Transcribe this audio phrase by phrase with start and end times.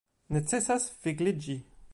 [0.37, 1.61] Necesis vigliĝi!